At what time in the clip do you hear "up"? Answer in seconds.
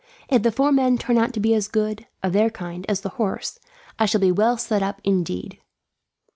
4.81-4.99